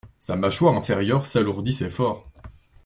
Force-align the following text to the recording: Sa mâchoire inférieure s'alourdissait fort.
Sa 0.19 0.35
mâchoire 0.35 0.73
inférieure 0.75 1.27
s'alourdissait 1.27 1.91
fort. 1.91 2.27